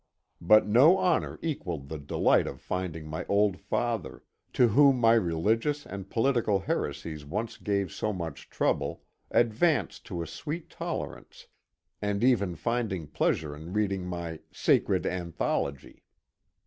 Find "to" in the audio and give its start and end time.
4.53-4.69, 10.07-10.23